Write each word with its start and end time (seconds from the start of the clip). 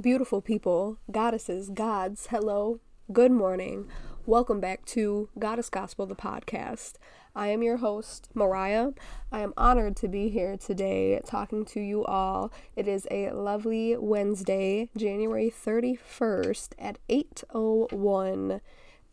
Beautiful 0.00 0.40
people, 0.40 0.98
goddesses, 1.10 1.68
gods, 1.68 2.28
hello, 2.30 2.80
good 3.12 3.32
morning. 3.32 3.88
Welcome 4.24 4.58
back 4.58 4.86
to 4.86 5.28
Goddess 5.38 5.68
Gospel, 5.68 6.06
the 6.06 6.14
podcast. 6.14 6.94
I 7.34 7.48
am 7.48 7.62
your 7.62 7.78
host, 7.78 8.30
Mariah. 8.32 8.92
I 9.30 9.40
am 9.40 9.52
honored 9.58 9.96
to 9.96 10.08
be 10.08 10.30
here 10.30 10.56
today 10.56 11.20
talking 11.26 11.66
to 11.66 11.80
you 11.80 12.04
all. 12.04 12.50
It 12.76 12.88
is 12.88 13.06
a 13.10 13.30
lovely 13.32 13.94
Wednesday, 13.98 14.88
January 14.96 15.50
31st 15.50 16.70
at 16.78 16.98
8:01 17.10 18.60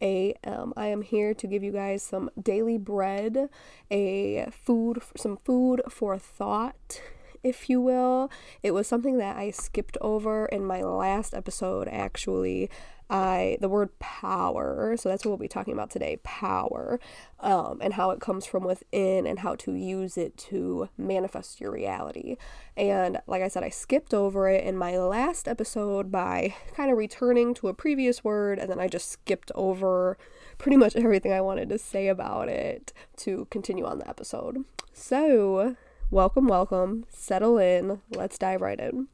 a.m. 0.02 0.74
I 0.78 0.88
am 0.88 1.02
here 1.02 1.34
to 1.34 1.48
give 1.48 1.64
you 1.64 1.72
guys 1.74 2.02
some 2.02 2.30
daily 2.42 2.78
bread, 2.78 3.50
a 3.92 4.48
food, 4.52 5.02
some 5.18 5.38
food 5.44 5.82
for 5.90 6.18
thought 6.18 7.02
if 7.44 7.70
you 7.70 7.82
will. 7.82 8.32
It 8.64 8.72
was 8.72 8.88
something 8.88 9.18
that 9.18 9.38
I 9.38 9.52
skipped 9.52 9.98
over 10.02 10.46
in 10.48 10.66
my 10.66 10.82
last 10.82 11.34
episode, 11.34 11.88
actually. 11.88 12.70
I 13.10 13.58
the 13.62 13.70
word 13.70 13.98
power, 14.00 14.96
so 14.98 15.08
that's 15.08 15.24
what 15.24 15.32
we'll 15.32 15.38
be 15.38 15.48
talking 15.48 15.74
about 15.74 15.90
today, 15.90 16.20
power, 16.24 17.00
um, 17.40 17.80
and 17.82 17.94
how 17.94 18.12
it 18.12 18.20
comes 18.20 18.46
from 18.46 18.64
within 18.64 19.26
and 19.26 19.40
how 19.40 19.56
to 19.56 19.74
use 19.74 20.18
it 20.18 20.38
to 20.38 20.90
manifest 20.98 21.62
your 21.62 21.72
reality. 21.72 22.36
And 22.76 23.22
like 23.26 23.42
I 23.42 23.48
said, 23.48 23.64
I 23.64 23.70
skipped 23.70 24.14
over 24.14 24.50
it 24.50 24.64
in 24.64 24.76
my 24.78 24.98
last 24.98 25.48
episode 25.48 26.12
by 26.12 26.54
kind 26.76 26.92
of 26.92 26.98
returning 26.98 27.54
to 27.56 27.70
a 27.70 27.74
previous 27.74 28.26
word, 28.26 28.60
and 28.60 28.70
then 28.70 28.80
I 28.80 28.90
just 28.90 29.10
skipped 29.10 29.52
over 29.56 30.18
pretty 30.58 30.76
much 30.76 30.96
everything 30.98 31.32
I 31.32 31.42
wanted 31.42 31.70
to 31.70 31.78
say 31.78 32.10
about 32.10 32.50
it 32.50 32.92
to 33.18 33.48
continue 33.50 33.86
on 33.86 34.00
the 34.00 34.10
episode. 34.10 34.66
So 34.92 35.78
welcome, 36.10 36.48
welcome, 36.48 37.06
settle 37.10 37.58
in, 37.58 38.02
let's 38.12 38.38
dive 38.38 38.62
right 38.62 38.80
in. 38.80 39.08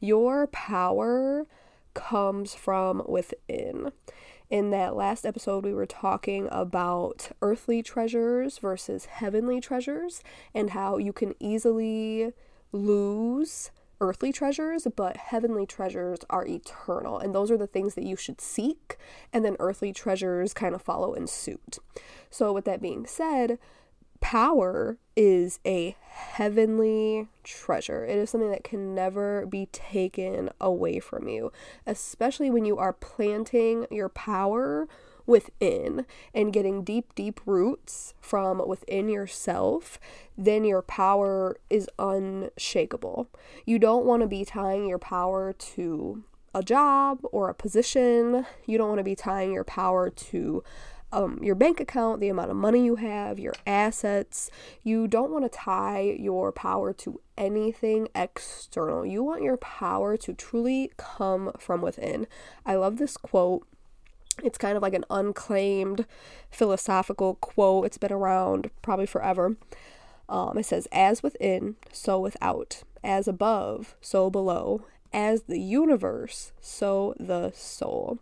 Your 0.00 0.46
power 0.46 1.46
comes 1.92 2.54
from 2.54 3.02
within. 3.06 3.92
In 4.48 4.70
that 4.70 4.96
last 4.96 5.26
episode, 5.26 5.64
we 5.64 5.74
were 5.74 5.86
talking 5.86 6.48
about 6.50 7.30
earthly 7.42 7.82
treasures 7.82 8.58
versus 8.58 9.04
heavenly 9.04 9.60
treasures 9.60 10.22
and 10.54 10.70
how 10.70 10.96
you 10.96 11.12
can 11.12 11.34
easily 11.38 12.32
lose 12.72 13.70
earthly 14.00 14.32
treasures, 14.32 14.86
but 14.96 15.18
heavenly 15.18 15.66
treasures 15.66 16.20
are 16.30 16.46
eternal. 16.46 17.18
And 17.18 17.34
those 17.34 17.50
are 17.50 17.58
the 17.58 17.66
things 17.66 17.94
that 17.94 18.04
you 18.04 18.16
should 18.16 18.40
seek, 18.40 18.96
and 19.30 19.44
then 19.44 19.56
earthly 19.60 19.92
treasures 19.92 20.54
kind 20.54 20.74
of 20.74 20.80
follow 20.80 21.12
in 21.12 21.26
suit. 21.26 21.78
So, 22.30 22.52
with 22.52 22.64
that 22.64 22.80
being 22.80 23.06
said, 23.06 23.58
power 24.20 24.98
is 25.16 25.58
a 25.66 25.96
heavenly 26.00 27.28
treasure. 27.42 28.04
It 28.04 28.16
is 28.16 28.30
something 28.30 28.50
that 28.50 28.64
can 28.64 28.94
never 28.94 29.46
be 29.46 29.66
taken 29.66 30.50
away 30.60 31.00
from 31.00 31.28
you, 31.28 31.52
especially 31.86 32.50
when 32.50 32.64
you 32.64 32.78
are 32.78 32.92
planting 32.92 33.86
your 33.90 34.08
power 34.08 34.86
within 35.26 36.06
and 36.34 36.52
getting 36.52 36.82
deep, 36.82 37.14
deep 37.14 37.40
roots 37.46 38.14
from 38.20 38.66
within 38.66 39.08
yourself, 39.08 39.98
then 40.36 40.64
your 40.64 40.82
power 40.82 41.56
is 41.70 41.88
unshakable. 41.98 43.28
You 43.64 43.78
don't 43.78 44.04
want 44.04 44.22
to 44.22 44.26
be 44.26 44.44
tying 44.44 44.86
your 44.86 44.98
power 44.98 45.52
to 45.52 46.24
a 46.54 46.62
job 46.62 47.20
or 47.30 47.48
a 47.48 47.54
position. 47.54 48.44
You 48.66 48.78
don't 48.78 48.88
want 48.88 48.98
to 48.98 49.04
be 49.04 49.14
tying 49.14 49.52
your 49.52 49.64
power 49.64 50.10
to 50.10 50.64
um, 51.12 51.38
your 51.42 51.54
bank 51.54 51.80
account, 51.80 52.20
the 52.20 52.28
amount 52.28 52.50
of 52.50 52.56
money 52.56 52.84
you 52.84 52.96
have, 52.96 53.38
your 53.38 53.54
assets. 53.66 54.50
You 54.82 55.08
don't 55.08 55.30
want 55.30 55.44
to 55.44 55.58
tie 55.58 56.16
your 56.18 56.52
power 56.52 56.92
to 56.94 57.20
anything 57.36 58.08
external. 58.14 59.04
You 59.04 59.22
want 59.22 59.42
your 59.42 59.56
power 59.56 60.16
to 60.18 60.32
truly 60.32 60.92
come 60.96 61.52
from 61.58 61.80
within. 61.82 62.26
I 62.64 62.76
love 62.76 62.98
this 62.98 63.16
quote. 63.16 63.66
It's 64.42 64.58
kind 64.58 64.76
of 64.76 64.82
like 64.82 64.94
an 64.94 65.04
unclaimed 65.10 66.06
philosophical 66.50 67.34
quote. 67.36 67.86
It's 67.86 67.98
been 67.98 68.12
around 68.12 68.70
probably 68.80 69.06
forever. 69.06 69.56
Um, 70.28 70.58
it 70.58 70.66
says, 70.66 70.86
As 70.92 71.22
within, 71.22 71.76
so 71.92 72.20
without. 72.20 72.84
As 73.02 73.26
above, 73.26 73.96
so 74.00 74.30
below. 74.30 74.86
As 75.12 75.42
the 75.42 75.58
universe, 75.58 76.52
so 76.60 77.14
the 77.18 77.50
soul 77.50 78.20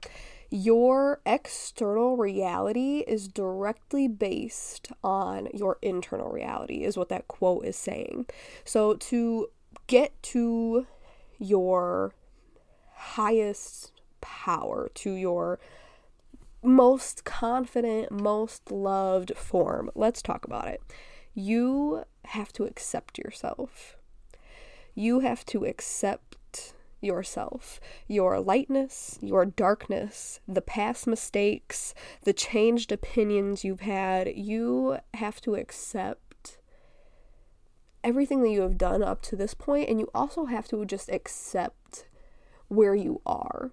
your 0.51 1.21
external 1.27 2.17
reality 2.17 3.05
is 3.07 3.29
directly 3.29 4.09
based 4.09 4.89
on 5.05 5.49
your 5.53 5.79
internal 5.83 6.31
reality, 6.31 6.85
is 6.85 6.97
what 6.97 7.11
that 7.11 7.29
quote 7.29 7.65
is 7.65 7.77
saying. 7.77 8.27
So, 8.65 8.95
to 8.95 9.49
get 9.87 10.23
to 10.25 10.87
your 11.39 12.15
highest 12.95 13.93
power, 14.21 14.91
to 14.95 15.13
your 15.13 15.59
most 16.63 17.25
confident, 17.25 18.11
most 18.11 18.71
loved 18.71 19.33
form, 19.37 19.91
let's 19.95 20.23
talk 20.23 20.45
about 20.45 20.69
it. 20.69 20.83
You 21.35 22.05
have 22.25 22.53
to 22.55 22.65
accept 22.65 23.19
yourself. 23.19 23.97
You 24.95 25.21
have 25.21 25.47
to 25.47 25.65
accept 25.65 26.28
yourself, 27.01 27.81
your 28.07 28.41
lightness, 28.41 29.19
your 29.21 29.45
darkness, 29.45 30.41
the 30.47 30.63
past 30.63 31.07
mistakes, 31.07 31.95
the 32.25 32.33
changed 32.33 32.93
opinions 32.93 33.65
you've 33.65 33.81
had. 33.81 34.33
You 34.37 34.99
have 35.15 35.41
to 35.43 35.55
accept 35.55 36.59
everything 38.03 38.43
that 38.43 38.51
you 38.51 38.63
have 38.63 38.79
done 38.79 39.03
up 39.03 39.23
to 39.23 39.37
this 39.37 39.55
point, 39.55 39.89
and 39.89 40.01
you 40.01 40.09
also 40.15 40.47
have 40.47 40.69
to 40.69 40.85
just 40.85 41.09
accept 41.09 42.07
where 42.69 42.95
you 42.95 43.21
are. 43.27 43.73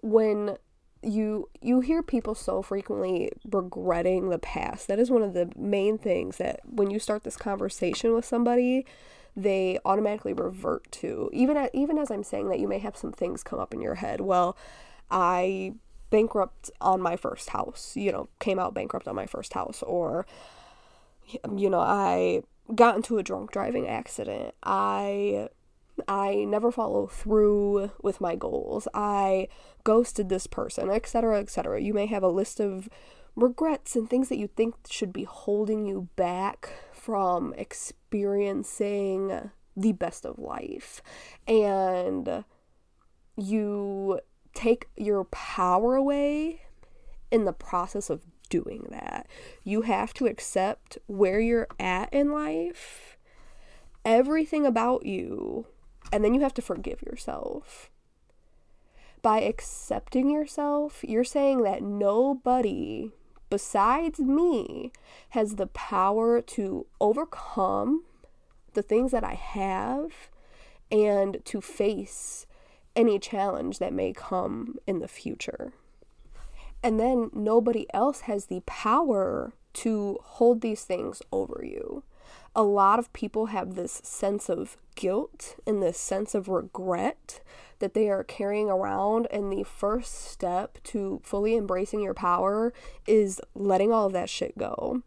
When 0.00 0.56
you 1.02 1.48
you 1.60 1.80
hear 1.80 2.02
people 2.02 2.34
so 2.34 2.60
frequently 2.60 3.30
regretting 3.48 4.30
the 4.30 4.38
past 4.38 4.88
that 4.88 4.98
is 4.98 5.10
one 5.10 5.22
of 5.22 5.32
the 5.32 5.48
main 5.56 5.96
things 5.96 6.38
that 6.38 6.60
when 6.64 6.90
you 6.90 6.98
start 6.98 7.22
this 7.22 7.36
conversation 7.36 8.12
with 8.14 8.24
somebody 8.24 8.84
they 9.38 9.78
automatically 9.84 10.32
revert 10.32 10.90
to. 10.90 11.30
Even 11.32 11.56
at, 11.56 11.70
even 11.72 11.96
as 11.96 12.10
I'm 12.10 12.24
saying 12.24 12.48
that, 12.48 12.58
you 12.58 12.66
may 12.66 12.78
have 12.78 12.96
some 12.96 13.12
things 13.12 13.44
come 13.44 13.60
up 13.60 13.72
in 13.72 13.80
your 13.80 13.94
head. 13.94 14.20
Well, 14.20 14.56
I 15.10 15.74
bankrupt 16.10 16.70
on 16.80 17.00
my 17.00 17.16
first 17.16 17.50
house. 17.50 17.96
You 17.96 18.10
know, 18.10 18.28
came 18.40 18.58
out 18.58 18.74
bankrupt 18.74 19.06
on 19.06 19.14
my 19.14 19.26
first 19.26 19.52
house, 19.52 19.82
or 19.84 20.26
you 21.56 21.70
know, 21.70 21.80
I 21.80 22.42
got 22.74 22.96
into 22.96 23.18
a 23.18 23.22
drunk 23.22 23.52
driving 23.52 23.86
accident. 23.86 24.54
I 24.64 25.48
I 26.08 26.44
never 26.44 26.72
follow 26.72 27.06
through 27.06 27.92
with 28.02 28.20
my 28.20 28.34
goals. 28.34 28.88
I 28.92 29.48
ghosted 29.84 30.28
this 30.28 30.48
person, 30.48 30.90
etc., 30.90 31.38
etc. 31.38 31.80
You 31.80 31.94
may 31.94 32.06
have 32.06 32.24
a 32.24 32.28
list 32.28 32.60
of 32.60 32.88
regrets 33.36 33.94
and 33.94 34.10
things 34.10 34.28
that 34.30 34.38
you 34.38 34.48
think 34.48 34.74
should 34.88 35.12
be 35.12 35.22
holding 35.22 35.86
you 35.86 36.08
back 36.16 36.70
from 37.08 37.54
experiencing 37.56 39.50
the 39.74 39.92
best 39.92 40.26
of 40.26 40.38
life. 40.38 41.00
And 41.46 42.44
you 43.34 44.20
take 44.52 44.88
your 44.94 45.24
power 45.24 45.94
away 45.94 46.60
in 47.30 47.46
the 47.46 47.54
process 47.54 48.10
of 48.10 48.26
doing 48.50 48.88
that. 48.90 49.26
You 49.64 49.82
have 49.82 50.12
to 50.14 50.26
accept 50.26 50.98
where 51.06 51.40
you're 51.40 51.68
at 51.80 52.12
in 52.12 52.30
life, 52.30 53.16
everything 54.04 54.66
about 54.66 55.06
you, 55.06 55.64
and 56.12 56.22
then 56.22 56.34
you 56.34 56.42
have 56.42 56.54
to 56.54 56.62
forgive 56.62 57.00
yourself. 57.00 57.90
By 59.22 59.40
accepting 59.40 60.28
yourself, 60.28 61.02
you're 61.08 61.24
saying 61.24 61.62
that 61.62 61.82
nobody 61.82 63.12
besides 63.50 64.18
me 64.18 64.92
has 65.30 65.56
the 65.56 65.66
power 65.68 66.40
to 66.40 66.86
overcome 67.00 68.04
the 68.74 68.82
things 68.82 69.10
that 69.12 69.24
I 69.24 69.34
have 69.34 70.12
and 70.90 71.38
to 71.44 71.60
face 71.60 72.46
any 72.94 73.18
challenge 73.18 73.78
that 73.78 73.92
may 73.92 74.12
come 74.12 74.76
in 74.86 74.98
the 74.98 75.08
future. 75.08 75.72
And 76.82 76.98
then 76.98 77.30
nobody 77.32 77.86
else 77.92 78.22
has 78.22 78.46
the 78.46 78.62
power 78.66 79.52
to 79.74 80.18
hold 80.22 80.60
these 80.60 80.84
things 80.84 81.22
over 81.32 81.62
you. 81.64 82.02
A 82.54 82.62
lot 82.62 82.98
of 82.98 83.12
people 83.12 83.46
have 83.46 83.74
this 83.74 84.00
sense 84.04 84.48
of 84.48 84.76
guilt 84.94 85.56
and 85.66 85.82
this 85.82 85.98
sense 85.98 86.34
of 86.34 86.48
regret 86.48 87.40
that 87.78 87.94
they 87.94 88.08
are 88.08 88.24
carrying 88.24 88.70
around. 88.70 89.26
And 89.30 89.52
the 89.52 89.64
first 89.64 90.30
step 90.30 90.78
to 90.84 91.20
fully 91.24 91.56
embracing 91.56 92.00
your 92.00 92.14
power 92.14 92.72
is 93.06 93.40
letting 93.54 93.92
all 93.92 94.06
of 94.06 94.12
that 94.12 94.30
shit 94.30 94.56
go. 94.58 95.02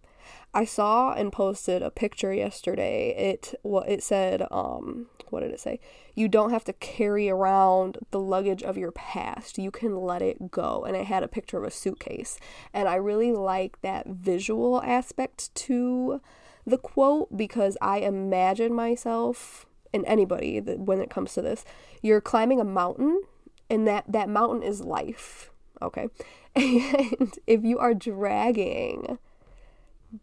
I 0.53 0.65
saw 0.65 1.13
and 1.13 1.31
posted 1.31 1.81
a 1.81 1.89
picture 1.89 2.33
yesterday. 2.33 3.15
It 3.17 3.55
what 3.63 3.89
it 3.89 4.03
said 4.03 4.45
um 4.51 5.07
what 5.29 5.41
did 5.41 5.51
it 5.51 5.61
say? 5.61 5.79
You 6.13 6.27
don't 6.27 6.51
have 6.51 6.65
to 6.65 6.73
carry 6.73 7.29
around 7.29 7.97
the 8.11 8.19
luggage 8.19 8.63
of 8.63 8.77
your 8.77 8.91
past. 8.91 9.57
You 9.57 9.71
can 9.71 9.95
let 9.95 10.21
it 10.21 10.51
go. 10.51 10.83
And 10.83 10.95
it 10.95 11.05
had 11.05 11.23
a 11.23 11.27
picture 11.27 11.57
of 11.57 11.63
a 11.63 11.71
suitcase. 11.71 12.37
And 12.73 12.89
I 12.89 12.95
really 12.95 13.31
like 13.31 13.81
that 13.81 14.07
visual 14.07 14.81
aspect 14.83 15.55
to 15.55 16.19
the 16.65 16.77
quote 16.77 17.35
because 17.35 17.77
I 17.81 17.99
imagine 17.99 18.73
myself 18.73 19.65
and 19.93 20.05
anybody 20.05 20.59
that 20.59 20.79
when 20.79 21.01
it 21.01 21.09
comes 21.09 21.33
to 21.33 21.41
this, 21.41 21.65
you're 22.01 22.21
climbing 22.21 22.59
a 22.59 22.65
mountain 22.65 23.21
And 23.69 23.87
that 23.87 24.05
that 24.07 24.29
mountain 24.29 24.63
is 24.63 24.81
life, 24.81 25.51
okay? 25.81 26.09
And 26.55 27.39
if 27.47 27.63
you 27.63 27.79
are 27.79 27.93
dragging 27.93 29.17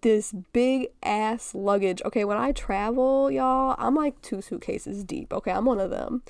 this 0.03 0.35
big 0.53 0.89
ass 1.03 1.55
luggage. 1.55 2.03
Okay, 2.05 2.25
when 2.25 2.37
I 2.37 2.53
travel, 2.53 3.31
y'all, 3.31 3.75
I'm 3.79 3.95
like 3.95 4.21
two 4.23 4.43
suitcases 4.43 5.05
deep. 5.05 5.33
Okay, 5.33 5.51
I'm 5.51 5.65
one 5.65 5.81
of 5.81 5.91
them. 5.91 6.23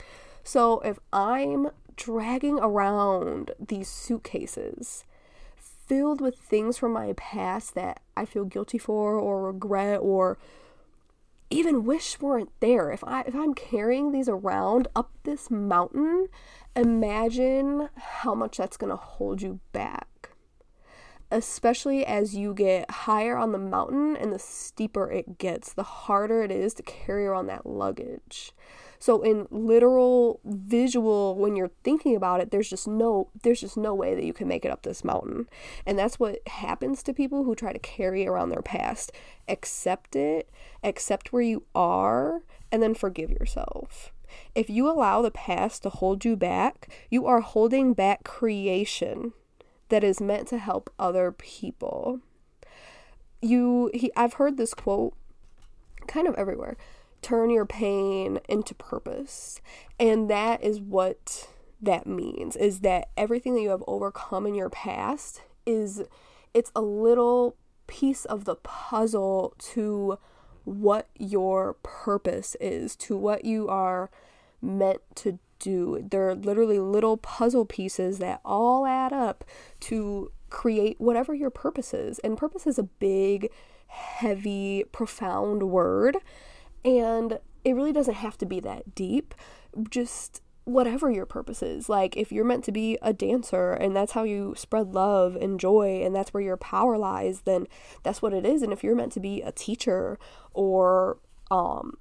So 0.45 0.81
if 0.81 0.99
I'm 1.13 1.71
dragging 1.97 2.59
around 2.61 3.51
these 3.59 3.89
suitcases 3.89 5.05
filled 5.57 6.21
with 6.21 6.37
things 6.37 6.79
from 6.79 6.93
my 6.93 7.15
past 7.15 7.75
that 7.75 8.01
I 8.17 8.25
feel 8.25 8.45
guilty 8.45 8.79
for 8.79 9.19
or 9.19 9.43
regret 9.43 10.01
or 10.01 10.39
even 11.51 11.85
wish 11.85 12.21
weren't 12.21 12.53
there. 12.61 12.91
If 12.91 13.03
I 13.05 13.23
if 13.23 13.35
I'm 13.35 13.55
carrying 13.55 14.13
these 14.13 14.29
around 14.29 14.89
up 14.95 15.11
this 15.25 15.51
mountain, 15.51 16.29
imagine 16.77 17.89
how 17.97 18.35
much 18.35 18.59
that's 18.59 18.77
going 18.77 18.91
to 18.91 18.97
hold 18.97 19.43
you 19.43 19.61
back 19.73 20.09
especially 21.31 22.07
as 22.07 22.35
you 22.35 22.55
get 22.55 22.91
higher 22.91 23.37
on 23.37 23.53
the 23.53 23.59
mountain 23.59 24.17
and 24.17 24.33
the 24.33 24.39
steeper 24.39 25.11
it 25.11 25.39
gets, 25.39 25.73
the 25.73 25.83
harder 25.83 26.43
it 26.43 26.51
is 26.51 26.75
to 26.75 26.83
carry 26.83 27.27
around 27.27 27.47
that 27.47 27.67
luggage. 27.67 28.53
So 28.99 29.23
in 29.23 29.47
literal 29.51 30.41
visual 30.45 31.37
when 31.37 31.55
you're 31.55 31.71
thinking 31.85 32.17
about 32.17 32.41
it, 32.41 32.51
there's 32.51 32.71
just 32.71 32.89
no 32.89 33.29
there's 33.43 33.61
just 33.61 33.77
no 33.77 33.95
way 33.95 34.15
that 34.15 34.25
you 34.25 34.33
can 34.33 34.49
make 34.49 34.65
it 34.65 34.73
up 34.73 34.83
this 34.83 35.05
mountain. 35.05 35.49
And 35.87 35.99
that's 35.99 36.19
what 36.19 36.47
happens 36.49 37.03
to 37.05 37.15
people 37.15 37.45
who 37.45 37.55
try 37.55 37.73
to 37.73 37.79
carry 37.79 38.27
around 38.27 38.49
their 38.49 38.63
past. 38.63 39.13
Accept 39.47 40.17
it, 40.17 40.51
accept 40.83 41.33
where 41.33 41.43
you 41.43 41.65
are, 41.75 42.43
and 42.73 42.83
then 42.83 42.95
forgive 42.95 43.31
yourself. 43.31 44.13
If 44.55 44.69
you 44.69 44.91
allow 44.91 45.23
the 45.23 45.31
past 45.31 45.85
to 45.85 45.91
hold 45.91 46.25
you 46.25 46.37
back, 46.37 46.89
you 47.09 47.27
are 47.27 47.41
holding 47.41 47.95
back 47.95 48.25
creation 48.25 49.33
that 49.89 50.05
is 50.05 50.21
meant 50.21 50.49
to 50.49 50.59
help 50.59 50.93
other 50.99 51.33
people. 51.33 52.21
You 53.41 53.91
he 53.95 54.11
I've 54.17 54.35
heard 54.35 54.57
this 54.57 54.75
quote 54.75 55.15
kind 56.07 56.27
of 56.27 56.35
everywhere. 56.35 56.77
Turn 57.23 57.51
your 57.51 57.67
pain 57.67 58.41
into 58.49 58.75
purpose. 58.75 59.61
And 59.99 60.31
that 60.31 60.63
is 60.63 60.81
what 60.81 61.49
that 61.81 62.07
means 62.07 62.57
is 62.57 62.81
that 62.81 63.09
everything 63.17 63.55
that 63.55 63.63
you 63.63 63.71
have 63.71 63.85
overcome 63.87 64.47
in 64.47 64.55
your 64.55 64.71
past 64.71 65.43
is 65.65 66.03
it's 66.55 66.73
a 66.75 66.81
little 66.81 67.57
piece 67.87 68.25
of 68.25 68.45
the 68.45 68.57
puzzle 68.57 69.55
to 69.59 70.19
what 70.65 71.09
your 71.19 71.75
purpose 71.83 72.57
is, 72.61 72.95
to 72.97 73.17
what 73.17 73.45
you 73.45 73.69
are 73.69 74.11
meant 74.61 75.01
to 75.15 75.39
do. 75.59 76.07
They're 76.11 76.35
literally 76.35 76.79
little 76.79 77.17
puzzle 77.17 77.65
pieces 77.65 78.19
that 78.19 78.41
all 78.45 78.87
add 78.87 79.13
up 79.13 79.45
to 79.81 80.33
create 80.51 81.01
whatever 81.01 81.35
your 81.35 81.51
purpose 81.51 81.93
is. 81.93 82.19
And 82.21 82.37
purpose 82.37 82.67
is 82.67 82.79
a 82.79 82.85
big, 82.85 83.51
heavy, 83.87 84.85
profound 84.93 85.71
word. 85.71 86.19
And 86.85 87.39
it 87.65 87.75
really 87.75 87.93
doesn't 87.93 88.15
have 88.15 88.39
to 88.39 88.47
be 88.47 88.61
that 88.61 88.95
deep. 88.95 89.35
Just 89.91 90.43
whatever 90.65 91.11
your 91.11 91.25
purpose 91.25 91.63
is. 91.63 91.89
Like 91.89 92.17
if 92.17 92.31
you're 92.31 92.45
meant 92.45 92.63
to 92.65 92.73
be 92.73 92.99
a 93.01 93.15
dancer 93.15 93.73
and 93.73 93.97
that's 93.97 94.13
how 94.13 94.25
you 94.25 94.55
spread 94.57 94.93
love 94.93 95.35
and 95.35 95.59
joy 95.59 96.03
and 96.05 96.15
that's 96.15 96.35
where 96.35 96.43
your 96.43 96.59
power 96.59 96.99
lies, 96.99 97.43
then 97.47 97.67
that's 98.03 98.21
what 98.21 98.35
it 98.35 98.45
is. 98.45 98.61
And 98.61 98.73
if 98.73 98.85
you're 98.85 98.95
meant 98.95 99.13
to 99.13 99.21
be 99.21 99.41
a 99.41 99.51
teacher 99.51 100.19
or 100.53 101.19
um 101.51 101.95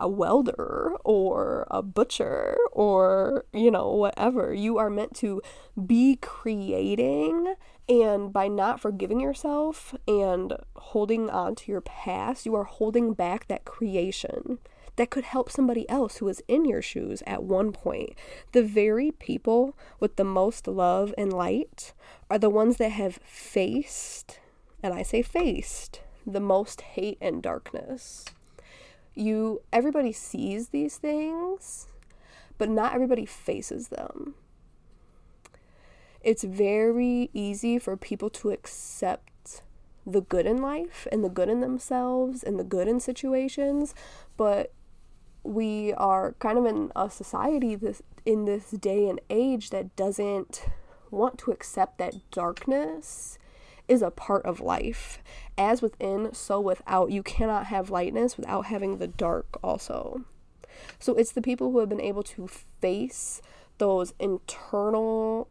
a 0.00 0.08
welder 0.08 0.96
or 1.04 1.66
a 1.70 1.82
butcher 1.82 2.56
or, 2.72 3.44
you 3.52 3.70
know, 3.70 3.90
whatever. 3.90 4.52
You 4.52 4.78
are 4.78 4.90
meant 4.90 5.14
to 5.16 5.42
be 5.86 6.16
creating. 6.20 7.54
And 7.88 8.32
by 8.32 8.48
not 8.48 8.80
forgiving 8.80 9.20
yourself 9.20 9.94
and 10.08 10.54
holding 10.76 11.28
on 11.28 11.54
to 11.56 11.72
your 11.72 11.80
past, 11.80 12.46
you 12.46 12.54
are 12.54 12.64
holding 12.64 13.12
back 13.12 13.48
that 13.48 13.64
creation 13.64 14.58
that 14.96 15.10
could 15.10 15.24
help 15.24 15.50
somebody 15.50 15.88
else 15.88 16.16
who 16.16 16.26
was 16.26 16.42
in 16.46 16.64
your 16.64 16.82
shoes 16.82 17.22
at 17.26 17.42
one 17.42 17.72
point. 17.72 18.14
The 18.52 18.62
very 18.62 19.10
people 19.10 19.76
with 19.98 20.16
the 20.16 20.24
most 20.24 20.66
love 20.66 21.14
and 21.16 21.32
light 21.32 21.92
are 22.28 22.38
the 22.38 22.50
ones 22.50 22.76
that 22.76 22.90
have 22.90 23.18
faced, 23.24 24.38
and 24.82 24.92
I 24.94 25.02
say 25.02 25.22
faced, 25.22 26.00
the 26.26 26.40
most 26.40 26.82
hate 26.82 27.18
and 27.20 27.42
darkness 27.42 28.24
you 29.14 29.62
everybody 29.72 30.12
sees 30.12 30.68
these 30.68 30.96
things, 30.96 31.88
but 32.58 32.68
not 32.68 32.94
everybody 32.94 33.26
faces 33.26 33.88
them. 33.88 34.34
It's 36.22 36.44
very 36.44 37.30
easy 37.32 37.78
for 37.78 37.96
people 37.96 38.30
to 38.30 38.50
accept 38.50 39.62
the 40.06 40.20
good 40.20 40.46
in 40.46 40.60
life 40.60 41.06
and 41.10 41.24
the 41.24 41.28
good 41.28 41.48
in 41.48 41.60
themselves 41.60 42.42
and 42.42 42.58
the 42.58 42.64
good 42.64 42.88
in 42.88 43.00
situations, 43.00 43.94
but 44.36 44.72
we 45.42 45.92
are 45.94 46.34
kind 46.38 46.58
of 46.58 46.66
in 46.66 46.92
a 46.94 47.08
society 47.08 47.74
this 47.74 48.02
in 48.26 48.44
this 48.44 48.70
day 48.72 49.08
and 49.08 49.20
age 49.30 49.70
that 49.70 49.96
doesn't 49.96 50.66
want 51.10 51.38
to 51.38 51.50
accept 51.50 51.96
that 51.98 52.14
darkness 52.30 53.38
is 53.90 54.00
a 54.00 54.10
part 54.10 54.46
of 54.46 54.60
life. 54.60 55.18
As 55.58 55.82
within, 55.82 56.32
so 56.32 56.60
without. 56.60 57.10
You 57.10 57.22
cannot 57.22 57.66
have 57.66 57.90
lightness 57.90 58.36
without 58.36 58.66
having 58.66 58.96
the 58.96 59.08
dark 59.08 59.58
also. 59.62 60.24
So 60.98 61.14
it's 61.14 61.32
the 61.32 61.42
people 61.42 61.72
who 61.72 61.80
have 61.80 61.88
been 61.88 62.00
able 62.00 62.22
to 62.22 62.48
face 62.80 63.42
those 63.78 64.14
internal 64.18 65.48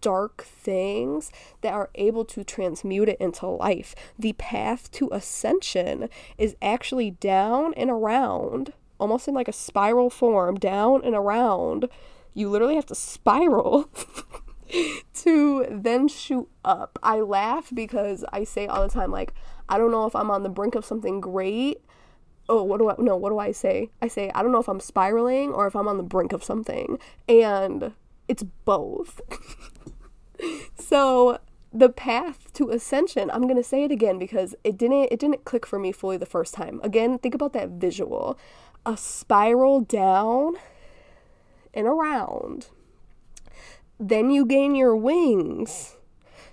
dark 0.00 0.42
things 0.44 1.30
that 1.60 1.72
are 1.72 1.90
able 1.94 2.24
to 2.24 2.44
transmute 2.44 3.08
it 3.08 3.20
into 3.20 3.46
life. 3.46 3.94
The 4.18 4.32
path 4.34 4.90
to 4.92 5.08
ascension 5.12 6.08
is 6.36 6.56
actually 6.60 7.12
down 7.12 7.74
and 7.74 7.90
around, 7.90 8.72
almost 8.98 9.28
in 9.28 9.34
like 9.34 9.48
a 9.48 9.52
spiral 9.52 10.10
form, 10.10 10.56
down 10.56 11.04
and 11.04 11.14
around. 11.14 11.88
You 12.34 12.48
literally 12.48 12.76
have 12.76 12.86
to 12.86 12.94
spiral 12.94 13.88
to 15.14 15.66
then 15.70 16.08
shoot 16.08 16.48
up. 16.64 16.98
I 17.02 17.20
laugh 17.20 17.70
because 17.72 18.24
I 18.32 18.44
say 18.44 18.66
all 18.66 18.82
the 18.82 18.92
time, 18.92 19.10
like, 19.10 19.34
I 19.68 19.78
don't 19.78 19.90
know 19.90 20.06
if 20.06 20.16
I'm 20.16 20.30
on 20.30 20.42
the 20.42 20.48
brink 20.48 20.74
of 20.74 20.84
something 20.84 21.20
great. 21.20 21.82
Oh, 22.48 22.62
what 22.62 22.78
do 22.78 22.88
I 22.88 22.94
no, 22.98 23.16
what 23.16 23.30
do 23.30 23.38
I 23.38 23.52
say? 23.52 23.90
I 24.00 24.08
say 24.08 24.30
I 24.34 24.42
don't 24.42 24.52
know 24.52 24.60
if 24.60 24.68
I'm 24.68 24.80
spiraling 24.80 25.52
or 25.52 25.66
if 25.66 25.76
I'm 25.76 25.88
on 25.88 25.98
the 25.98 26.02
brink 26.02 26.32
of 26.32 26.42
something. 26.42 26.98
And 27.28 27.92
it's 28.26 28.42
both. 28.42 29.20
so 30.74 31.38
the 31.72 31.90
path 31.90 32.50
to 32.54 32.70
ascension, 32.70 33.30
I'm 33.30 33.46
gonna 33.46 33.62
say 33.62 33.84
it 33.84 33.90
again 33.90 34.18
because 34.18 34.54
it 34.64 34.78
didn't 34.78 35.08
it 35.12 35.20
didn't 35.20 35.44
click 35.44 35.66
for 35.66 35.78
me 35.78 35.92
fully 35.92 36.16
the 36.16 36.26
first 36.26 36.54
time. 36.54 36.80
Again, 36.82 37.18
think 37.18 37.34
about 37.34 37.52
that 37.52 37.70
visual. 37.70 38.38
A 38.86 38.96
spiral 38.96 39.80
down 39.80 40.54
and 41.74 41.86
around 41.86 42.68
then 43.98 44.30
you 44.30 44.46
gain 44.46 44.74
your 44.74 44.96
wings 44.96 45.96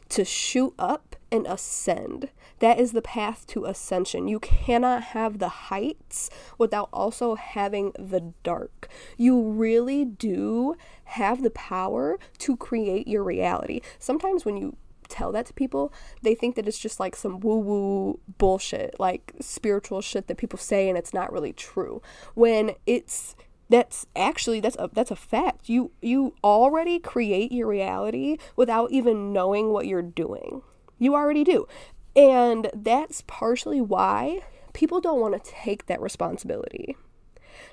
to 0.09 0.25
shoot 0.25 0.73
up 0.77 1.15
and 1.31 1.45
ascend. 1.47 2.29
That 2.59 2.79
is 2.79 2.93
the 2.93 3.01
path 3.01 3.45
to 3.47 3.65
ascension. 3.65 4.27
You 4.27 4.39
cannot 4.39 5.03
have 5.03 5.39
the 5.39 5.49
heights 5.49 6.29
without 6.57 6.89
also 6.93 7.35
having 7.35 7.91
the 7.99 8.33
dark. 8.43 8.87
You 9.17 9.41
really 9.41 10.05
do 10.05 10.75
have 11.05 11.43
the 11.43 11.49
power 11.49 12.17
to 12.39 12.55
create 12.55 13.07
your 13.07 13.23
reality. 13.23 13.81
Sometimes 13.99 14.45
when 14.45 14.57
you 14.57 14.77
tell 15.09 15.31
that 15.33 15.45
to 15.47 15.53
people, 15.53 15.93
they 16.21 16.33
think 16.33 16.55
that 16.55 16.67
it's 16.67 16.79
just 16.79 16.99
like 16.99 17.15
some 17.15 17.39
woo 17.39 17.59
woo 17.59 18.19
bullshit, 18.37 18.99
like 18.99 19.33
spiritual 19.41 20.01
shit 20.01 20.27
that 20.27 20.37
people 20.37 20.57
say 20.57 20.87
and 20.89 20.97
it's 20.97 21.13
not 21.13 21.31
really 21.31 21.53
true. 21.53 22.01
When 22.33 22.71
it's 22.85 23.35
that's 23.69 24.05
actually 24.15 24.59
that's 24.59 24.75
a 24.77 24.89
that's 24.93 25.11
a 25.11 25.15
fact. 25.15 25.69
You 25.69 25.91
you 26.01 26.35
already 26.43 26.99
create 26.99 27.51
your 27.51 27.67
reality 27.67 28.37
without 28.55 28.91
even 28.91 29.33
knowing 29.33 29.71
what 29.71 29.87
you're 29.87 30.01
doing. 30.01 30.61
You 30.99 31.15
already 31.15 31.43
do. 31.43 31.67
And 32.15 32.69
that's 32.73 33.23
partially 33.27 33.81
why 33.81 34.41
people 34.73 35.01
don't 35.01 35.19
want 35.19 35.33
to 35.33 35.51
take 35.51 35.87
that 35.87 36.01
responsibility. 36.01 36.95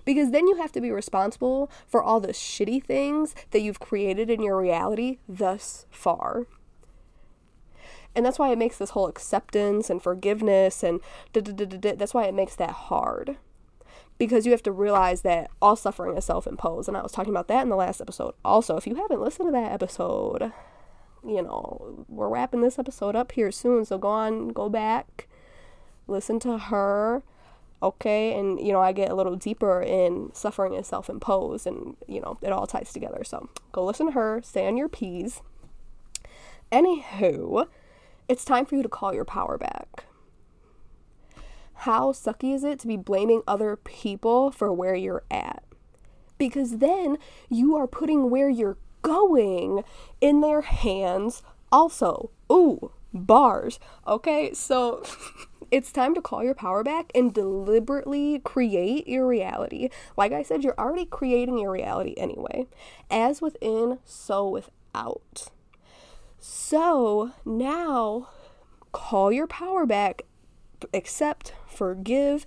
Because 0.05 0.31
then 0.31 0.49
you 0.49 0.57
have 0.57 0.73
to 0.73 0.81
be 0.81 0.91
responsible 0.91 1.71
for 1.87 2.03
all 2.03 2.21
the 2.21 2.29
shitty 2.29 2.83
things 2.83 3.35
that 3.51 3.61
you've 3.61 3.81
created 3.81 4.31
in 4.31 4.43
your 4.43 4.61
reality 4.61 5.19
thus 5.29 5.87
far. 5.91 6.47
And 8.15 8.27
that's 8.27 8.39
why 8.39 8.51
it 8.51 8.59
makes 8.59 8.79
this 8.79 8.91
whole 8.91 9.07
acceptance 9.07 9.89
and 9.89 10.03
forgiveness 10.03 10.83
and 10.83 11.01
that's 11.33 12.15
why 12.15 12.25
it 12.25 12.35
makes 12.35 12.57
that 12.57 12.71
hard 12.71 13.37
because 14.19 14.47
you 14.47 14.53
have 14.53 14.63
to 14.65 14.73
realize 14.73 15.23
that 15.23 15.51
all 15.61 15.77
suffering 15.77 16.17
is 16.17 16.25
self 16.25 16.47
imposed. 16.47 16.89
And 16.89 16.97
I 16.97 17.03
was 17.03 17.13
talking 17.13 17.33
about 17.33 17.49
that 17.49 17.63
in 17.63 17.69
the 17.69 17.77
last 17.77 18.01
episode. 18.01 18.35
Also, 18.45 18.77
if 18.77 18.87
you 18.87 18.95
haven't 18.97 19.21
listened 19.21 19.49
to 19.49 19.53
that 19.53 19.73
episode, 19.73 20.53
you 21.27 21.43
know, 21.43 22.05
we're 22.09 22.29
wrapping 22.29 22.63
this 22.63 22.79
episode 22.79 23.17
up 23.17 23.33
here 23.33 23.51
soon. 23.53 23.85
So 23.85 23.99
go 23.99 24.09
on, 24.09 24.49
go 24.49 24.69
back, 24.69 25.29
listen 26.07 26.39
to 26.41 26.59
her. 26.59 27.23
okay? 27.83 28.39
And, 28.39 28.61
you 28.61 28.73
know, 28.73 28.81
I 28.81 28.93
get 28.93 29.11
a 29.11 29.15
little 29.15 29.37
deeper 29.37 29.83
in 29.83 30.31
suffering 30.35 30.75
is 30.75 30.87
self 30.87 31.11
imposed, 31.11 31.67
and, 31.67 31.97
you 32.07 32.21
know, 32.21 32.39
it 32.43 32.53
all 32.53 32.67
ties 32.67 32.93
together. 32.93 33.25
So 33.25 33.49
go 33.73 33.85
listen 33.85 34.07
to 34.07 34.13
her, 34.13 34.41
stay 34.45 34.67
on 34.67 34.77
your 34.77 34.89
P's. 34.89 35.43
Anywho, 36.71 37.67
it's 38.29 38.45
time 38.45 38.65
for 38.65 38.77
you 38.77 38.83
to 38.83 38.89
call 38.89 39.13
your 39.13 39.25
power 39.25 39.59
back. 39.59 40.05
How 41.83 42.12
sucky 42.12 42.55
is 42.55 42.62
it 42.62 42.79
to 42.81 42.87
be 42.87 42.97
blaming 42.97 43.43
other 43.45 43.75
people 43.75 44.53
for 44.53 44.73
where 44.73 44.95
you're 44.95 45.25
at? 45.33 45.65
Because 46.39 46.79
then 46.79 47.19
you 47.49 47.75
are 47.75 47.89
putting 47.89 48.31
where 48.31 48.49
you're 48.49 48.77
going 49.03 49.83
in 50.21 50.43
their 50.43 50.61
hands 50.61 51.43
also. 51.73 52.31
Ooh, 52.53 52.93
bars. 53.12 53.81
Okay, 54.07 54.53
so 54.53 55.03
it's 55.73 55.91
time 55.91 56.15
to 56.15 56.23
call 56.23 56.45
your 56.45 56.55
power 56.55 56.85
back 56.85 57.11
and 57.17 57.35
deliberately 57.35 58.39
create 58.39 59.09
your 59.09 59.27
reality. 59.27 59.89
Like 60.17 60.31
I 60.31 60.45
said, 60.45 60.62
you're 60.62 60.79
already 60.79 61.07
creating 61.07 61.59
your 61.59 61.73
reality 61.73 62.15
anyway. 62.17 62.69
As 63.11 63.43
within, 63.43 63.99
so 64.05 64.49
without. 64.49 65.49
So 66.39 67.33
now 67.45 68.29
call 68.93 69.33
your 69.33 69.49
power 69.49 69.85
back, 69.85 70.23
accept, 70.93 71.55
forgive, 71.67 72.45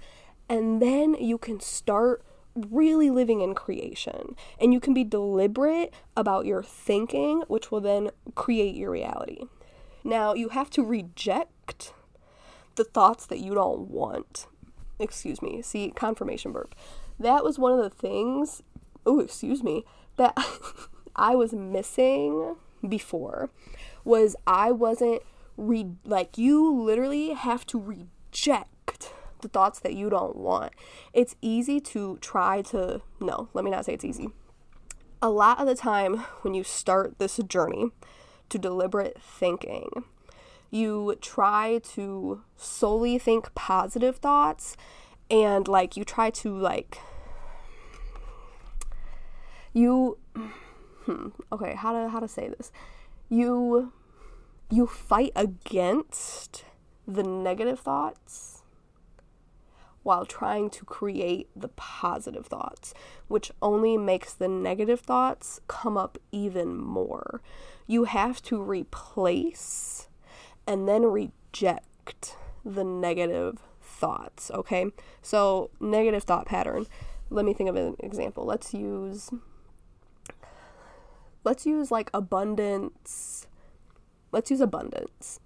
and 0.49 0.81
then 0.81 1.15
you 1.15 1.37
can 1.37 1.59
start 1.59 2.23
really 2.55 3.09
living 3.09 3.41
in 3.41 3.53
creation. 3.53 4.35
And 4.59 4.73
you 4.73 4.79
can 4.79 4.93
be 4.93 5.03
deliberate 5.03 5.93
about 6.15 6.45
your 6.45 6.63
thinking, 6.63 7.43
which 7.47 7.71
will 7.71 7.81
then 7.81 8.11
create 8.35 8.75
your 8.75 8.91
reality. 8.91 9.45
Now, 10.03 10.33
you 10.33 10.49
have 10.49 10.69
to 10.71 10.83
reject 10.83 11.93
the 12.75 12.83
thoughts 12.83 13.25
that 13.25 13.39
you 13.39 13.53
don't 13.53 13.89
want. 13.89 14.47
Excuse 14.99 15.41
me. 15.41 15.61
See, 15.61 15.91
confirmation 15.95 16.51
burp. 16.51 16.75
That 17.19 17.43
was 17.43 17.59
one 17.59 17.73
of 17.73 17.79
the 17.79 17.89
things, 17.89 18.61
oh, 19.05 19.19
excuse 19.19 19.63
me, 19.63 19.83
that 20.17 20.37
I 21.15 21.35
was 21.35 21.53
missing 21.53 22.55
before 22.87 23.49
was 24.03 24.35
I 24.45 24.71
wasn't 24.71 25.23
re 25.57 25.87
like 26.03 26.37
you 26.37 26.71
literally 26.71 27.33
have 27.33 27.65
to 27.67 27.79
reject 27.79 28.09
the 29.41 29.49
thoughts 29.49 29.79
that 29.79 29.93
you 29.93 30.09
don't 30.09 30.35
want. 30.35 30.73
It's 31.13 31.35
easy 31.41 31.79
to 31.81 32.17
try 32.17 32.61
to 32.63 33.01
no, 33.19 33.49
let 33.53 33.63
me 33.63 33.71
not 33.71 33.85
say 33.85 33.93
it's 33.93 34.05
easy. 34.05 34.29
A 35.21 35.29
lot 35.29 35.59
of 35.59 35.67
the 35.67 35.75
time 35.75 36.17
when 36.41 36.53
you 36.53 36.63
start 36.63 37.17
this 37.17 37.37
journey 37.37 37.91
to 38.49 38.57
deliberate 38.57 39.19
thinking, 39.21 40.03
you 40.69 41.15
try 41.21 41.79
to 41.93 42.41
solely 42.55 43.17
think 43.17 43.53
positive 43.55 44.17
thoughts 44.17 44.75
and 45.29 45.67
like 45.67 45.97
you 45.97 46.03
try 46.03 46.29
to 46.29 46.55
like 46.55 46.99
you 49.73 50.17
hmm, 51.05 51.29
okay 51.51 51.75
how 51.75 51.91
to 51.93 52.09
how 52.09 52.19
to 52.19 52.27
say 52.27 52.47
this 52.49 52.71
you 53.29 53.91
you 54.69 54.85
fight 54.85 55.31
against 55.35 56.65
the 57.07 57.23
negative 57.23 57.79
thoughts 57.79 58.63
while 60.05 60.23
trying 60.23 60.69
to 60.69 60.85
create 60.85 61.49
the 61.55 61.67
positive 61.69 62.45
thoughts, 62.45 62.93
which 63.27 63.51
only 63.59 63.97
makes 63.97 64.33
the 64.33 64.47
negative 64.47 64.99
thoughts 64.99 65.59
come 65.67 65.97
up 65.97 66.19
even 66.31 66.77
more. 66.77 67.41
You 67.87 68.03
have 68.03 68.39
to 68.43 68.61
replace 68.61 70.07
and 70.67 70.87
then 70.87 71.05
reject 71.05 72.37
the 72.63 72.83
negative 72.83 73.63
thoughts, 73.81 74.51
okay? 74.51 74.91
So, 75.23 75.71
negative 75.79 76.23
thought 76.23 76.45
pattern. 76.45 76.85
Let 77.31 77.43
me 77.43 77.55
think 77.55 77.69
of 77.69 77.75
an 77.75 77.95
example. 77.99 78.45
Let's 78.45 78.75
use 78.75 79.31
let's 81.43 81.65
use 81.65 81.89
like 81.89 82.11
abundance. 82.13 83.47
Let's 84.31 84.51
use 84.51 84.61
abundance 84.61 85.39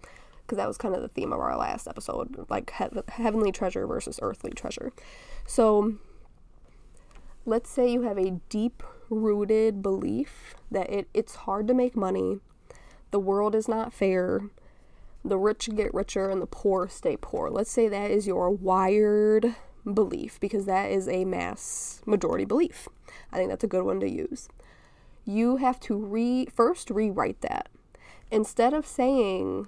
because 0.50 0.58
that 0.58 0.68
was 0.68 0.80
kind 0.80 0.96
of 0.96 1.04
the 1.04 1.08
theme 1.08 1.32
of 1.32 1.40
our 1.40 1.56
last 1.56 1.88
episode, 1.88 2.48
like 2.50 2.74
he- 2.80 3.02
heavenly 3.22 3.52
treasure 3.52 3.86
versus 3.86 4.20
earthly 4.24 4.50
treasure. 4.50 4.92
So, 5.46 5.94
let's 7.46 7.70
say 7.70 7.92
you 7.92 8.02
have 8.02 8.18
a 8.18 8.40
deep 8.50 8.82
rooted 9.12 9.84
belief 9.84 10.56
that 10.72 10.90
it, 10.90 11.08
it's 11.14 11.36
hard 11.36 11.68
to 11.68 11.76
make 11.76 11.96
money, 11.96 12.40
the 13.12 13.20
world 13.20 13.54
is 13.54 13.68
not 13.68 13.94
fair, 13.94 14.42
the 15.24 15.38
rich 15.38 15.70
get 15.76 15.94
richer 15.94 16.32
and 16.32 16.42
the 16.42 16.48
poor 16.48 16.88
stay 16.88 17.16
poor. 17.16 17.52
Let's 17.52 17.72
say 17.72 17.88
that 17.88 18.10
is 18.10 18.26
your 18.26 18.50
wired 18.50 19.56
belief 19.94 20.40
because 20.40 20.66
that 20.66 20.90
is 20.90 21.08
a 21.08 21.26
mass 21.26 22.02
majority 22.08 22.46
belief. 22.46 22.88
I 23.32 23.38
think 23.38 23.50
that's 23.52 23.64
a 23.64 23.68
good 23.68 23.84
one 23.84 24.00
to 24.00 24.10
use. 24.10 24.50
You 25.26 25.58
have 25.58 25.80
to 25.82 25.96
re 25.96 26.48
first 26.48 26.90
rewrite 26.90 27.42
that. 27.42 27.70
Instead 28.32 28.74
of 28.74 28.88
saying 28.88 29.68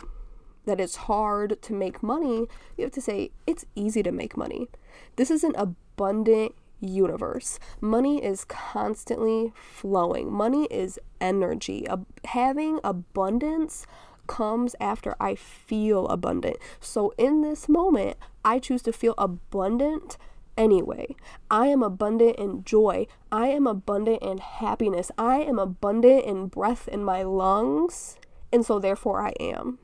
that 0.66 0.80
it's 0.80 0.96
hard 0.96 1.62
to 1.62 1.74
make 1.74 2.04
money, 2.04 2.48
you 2.78 2.84
have 2.84 2.92
to 2.92 3.02
say 3.02 3.32
it's 3.48 3.66
easy 3.76 4.04
to 4.04 4.12
make 4.12 4.38
money. 4.38 4.70
This 5.16 5.32
is 5.32 5.44
an 5.44 5.54
abundant 5.56 6.54
universe. 6.80 7.60
Money 7.80 8.24
is 8.24 8.46
constantly 8.46 9.54
flowing. 9.56 10.32
Money 10.32 10.68
is 10.72 11.00
energy. 11.20 11.88
Ab- 11.88 12.06
having 12.26 12.80
abundance 12.84 13.86
comes 14.28 14.76
after 14.80 15.16
I 15.20 15.36
feel 15.36 16.08
abundant. 16.08 16.58
So 16.80 17.14
in 17.18 17.42
this 17.42 17.68
moment, 17.68 18.18
I 18.46 18.60
choose 18.60 18.82
to 18.84 18.94
feel 18.94 19.14
abundant 19.18 20.18
anyway. 20.58 21.16
I 21.50 21.68
am 21.68 21.84
abundant 21.84 22.38
in 22.38 22.64
joy. 22.64 23.08
I 23.32 23.48
am 23.48 23.68
abundant 23.68 24.22
in 24.22 24.38
happiness. 24.40 25.12
I 25.18 25.38
am 25.38 25.60
abundant 25.60 26.26
in 26.26 26.48
breath 26.48 26.88
in 26.88 27.04
my 27.04 27.24
lungs. 27.24 28.18
And 28.54 28.66
so 28.66 28.80
therefore 28.80 29.22
I 29.22 29.34
am. 29.40 29.80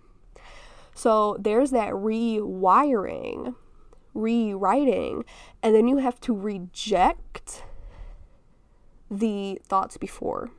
So 0.98 1.38
there's 1.40 1.70
that 1.72 1.94
rewiring, 1.94 3.54
rewriting, 4.16 5.26
and 5.62 5.76
then 5.76 5.88
you 5.88 5.98
have 5.98 6.20
to 6.22 6.34
reject 6.36 7.64
the 9.10 9.62
thoughts 9.64 9.98
before. 9.98 10.50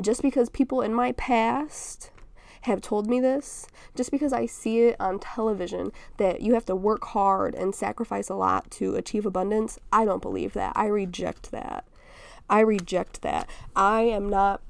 Just 0.00 0.22
because 0.22 0.48
people 0.48 0.80
in 0.80 0.94
my 0.94 1.10
past 1.12 2.12
have 2.60 2.80
told 2.80 3.08
me 3.08 3.18
this 3.18 3.66
just 3.96 4.12
because 4.12 4.32
I 4.32 4.46
see 4.46 4.82
it 4.82 4.96
on 5.00 5.18
television 5.18 5.90
that 6.18 6.40
you 6.40 6.54
have 6.54 6.64
to 6.66 6.76
work 6.76 7.06
hard 7.06 7.56
and 7.56 7.74
sacrifice 7.74 8.28
a 8.28 8.36
lot 8.36 8.70
to 8.72 8.94
achieve 8.94 9.26
abundance. 9.26 9.80
I 9.92 10.04
don't 10.04 10.22
believe 10.22 10.52
that. 10.52 10.74
I 10.76 10.86
reject 10.86 11.50
that. 11.50 11.88
I 12.48 12.60
reject 12.60 13.22
that. 13.22 13.50
I 13.74 14.02
am 14.02 14.30
not, 14.30 14.62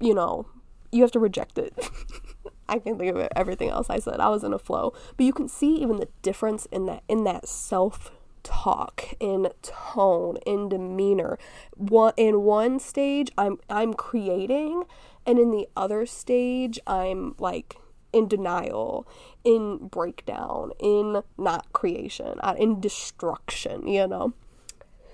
you 0.00 0.12
know, 0.12 0.46
you 0.90 1.02
have 1.02 1.12
to 1.12 1.20
reject 1.20 1.56
it. 1.56 1.88
I 2.68 2.78
can't 2.78 2.98
think 2.98 3.14
of 3.14 3.28
everything 3.34 3.70
else 3.70 3.88
I 3.90 3.98
said. 3.98 4.20
I 4.20 4.28
was 4.28 4.44
in 4.44 4.52
a 4.52 4.58
flow. 4.58 4.92
But 5.16 5.26
you 5.26 5.32
can 5.32 5.48
see 5.48 5.76
even 5.76 5.96
the 5.96 6.08
difference 6.22 6.66
in 6.66 6.86
that 6.86 7.02
in 7.08 7.24
that 7.24 7.48
self 7.48 8.10
talk, 8.42 9.14
in 9.18 9.48
tone, 9.62 10.38
in 10.46 10.68
demeanor. 10.68 11.38
One 11.76 12.12
in 12.16 12.42
one 12.42 12.78
stage 12.78 13.30
I'm 13.36 13.58
I'm 13.68 13.94
creating 13.94 14.84
and 15.26 15.38
in 15.40 15.50
the 15.50 15.68
other 15.76 16.06
stage, 16.06 16.78
I'm 16.86 17.34
like 17.38 17.76
in 18.12 18.28
denial, 18.28 19.06
in 19.44 19.88
breakdown, 19.88 20.70
in 20.78 21.22
not 21.36 21.72
creation, 21.72 22.38
uh, 22.40 22.54
in 22.56 22.80
destruction, 22.80 23.88
you 23.88 24.06
know? 24.06 24.32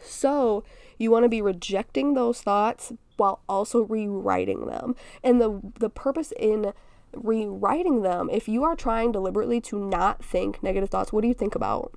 So 0.02 0.62
you 0.98 1.10
want 1.10 1.24
to 1.24 1.28
be 1.28 1.40
rejecting 1.40 2.12
those 2.14 2.42
thoughts 2.42 2.92
while 3.16 3.40
also 3.48 3.82
rewriting 3.82 4.66
them. 4.66 4.94
And 5.24 5.40
the, 5.40 5.60
the 5.78 5.90
purpose 5.90 6.32
in 6.38 6.72
rewriting 7.14 8.02
them, 8.02 8.28
if 8.30 8.48
you 8.48 8.64
are 8.64 8.76
trying 8.76 9.12
deliberately 9.12 9.60
to 9.62 9.78
not 9.78 10.24
think 10.24 10.62
negative 10.62 10.90
thoughts, 10.90 11.12
what 11.12 11.22
do 11.22 11.28
you 11.28 11.34
think 11.34 11.54
about? 11.54 11.92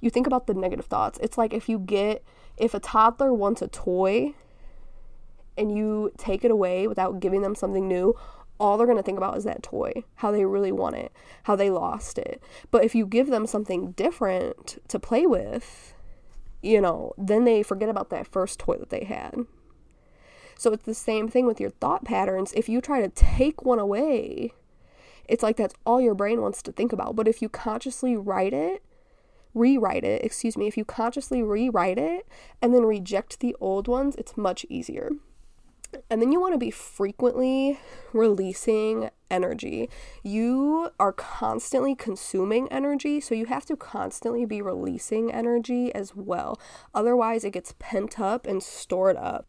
You 0.00 0.10
think 0.10 0.26
about 0.26 0.46
the 0.46 0.54
negative 0.54 0.86
thoughts. 0.86 1.18
It's 1.22 1.38
like 1.38 1.52
if 1.52 1.68
you 1.68 1.78
get, 1.78 2.22
if 2.56 2.74
a 2.74 2.80
toddler 2.80 3.32
wants 3.32 3.62
a 3.62 3.68
toy 3.68 4.34
and 5.56 5.76
you 5.76 6.12
take 6.16 6.44
it 6.44 6.50
away 6.50 6.86
without 6.86 7.20
giving 7.20 7.42
them 7.42 7.54
something 7.54 7.88
new, 7.88 8.14
all 8.60 8.76
they're 8.76 8.86
going 8.86 8.98
to 8.98 9.02
think 9.02 9.18
about 9.18 9.36
is 9.36 9.44
that 9.44 9.62
toy, 9.62 9.92
how 10.16 10.30
they 10.30 10.44
really 10.44 10.72
want 10.72 10.96
it, 10.96 11.12
how 11.44 11.56
they 11.56 11.70
lost 11.70 12.18
it. 12.18 12.42
But 12.70 12.84
if 12.84 12.94
you 12.94 13.06
give 13.06 13.28
them 13.28 13.46
something 13.46 13.92
different 13.92 14.78
to 14.88 14.98
play 14.98 15.26
with, 15.26 15.94
you 16.62 16.80
know, 16.80 17.12
then 17.16 17.44
they 17.44 17.62
forget 17.62 17.88
about 17.88 18.10
that 18.10 18.26
first 18.26 18.58
toy 18.58 18.76
that 18.76 18.90
they 18.90 19.04
had. 19.04 19.46
So 20.58 20.72
it's 20.72 20.84
the 20.84 20.92
same 20.92 21.28
thing 21.28 21.46
with 21.46 21.60
your 21.60 21.70
thought 21.70 22.04
patterns. 22.04 22.52
If 22.52 22.68
you 22.68 22.80
try 22.80 23.00
to 23.00 23.08
take 23.08 23.64
one 23.64 23.78
away, 23.78 24.52
it's 25.28 25.42
like 25.42 25.56
that's 25.56 25.76
all 25.86 26.00
your 26.00 26.16
brain 26.16 26.42
wants 26.42 26.62
to 26.62 26.72
think 26.72 26.92
about. 26.92 27.14
But 27.14 27.28
if 27.28 27.40
you 27.40 27.48
consciously 27.48 28.16
write 28.16 28.52
it, 28.52 28.82
rewrite 29.54 30.02
it, 30.02 30.24
excuse 30.24 30.56
me, 30.56 30.66
if 30.66 30.76
you 30.76 30.84
consciously 30.84 31.44
rewrite 31.44 31.96
it 31.96 32.26
and 32.60 32.74
then 32.74 32.82
reject 32.82 33.38
the 33.38 33.54
old 33.60 33.86
ones, 33.86 34.16
it's 34.16 34.36
much 34.36 34.66
easier. 34.68 35.10
And 36.10 36.20
then 36.20 36.32
you 36.32 36.40
want 36.40 36.54
to 36.54 36.58
be 36.58 36.72
frequently 36.72 37.78
releasing 38.12 39.10
energy. 39.30 39.88
You 40.24 40.90
are 40.98 41.12
constantly 41.12 41.94
consuming 41.94 42.66
energy, 42.72 43.20
so 43.20 43.34
you 43.34 43.46
have 43.46 43.64
to 43.66 43.76
constantly 43.76 44.44
be 44.44 44.60
releasing 44.60 45.32
energy 45.32 45.94
as 45.94 46.16
well. 46.16 46.60
Otherwise, 46.94 47.44
it 47.44 47.52
gets 47.52 47.74
pent 47.78 48.18
up 48.18 48.44
and 48.44 48.60
stored 48.60 49.16
up. 49.16 49.46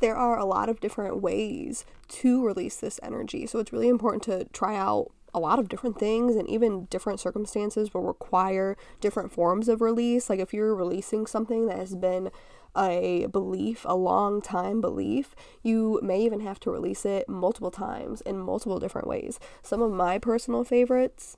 There 0.00 0.16
are 0.16 0.38
a 0.38 0.44
lot 0.44 0.68
of 0.68 0.80
different 0.80 1.20
ways 1.20 1.84
to 2.08 2.44
release 2.44 2.76
this 2.76 3.00
energy, 3.02 3.46
so 3.46 3.58
it's 3.58 3.72
really 3.72 3.88
important 3.88 4.22
to 4.24 4.44
try 4.52 4.76
out 4.76 5.10
a 5.34 5.40
lot 5.40 5.58
of 5.58 5.68
different 5.68 5.98
things 5.98 6.36
and 6.36 6.48
even 6.48 6.86
different 6.86 7.20
circumstances 7.20 7.92
will 7.92 8.02
require 8.02 8.76
different 9.00 9.32
forms 9.32 9.68
of 9.68 9.80
release. 9.80 10.30
Like 10.30 10.40
if 10.40 10.54
you're 10.54 10.74
releasing 10.74 11.26
something 11.26 11.66
that 11.66 11.76
has 11.76 11.94
been 11.94 12.30
a 12.76 13.26
belief, 13.26 13.84
a 13.88 13.96
long 13.96 14.40
time 14.40 14.80
belief, 14.80 15.34
you 15.62 16.00
may 16.02 16.20
even 16.22 16.40
have 16.40 16.60
to 16.60 16.70
release 16.70 17.04
it 17.04 17.28
multiple 17.28 17.70
times 17.70 18.20
in 18.22 18.38
multiple 18.38 18.78
different 18.78 19.06
ways. 19.06 19.38
Some 19.62 19.82
of 19.82 19.92
my 19.92 20.18
personal 20.18 20.64
favorites 20.64 21.36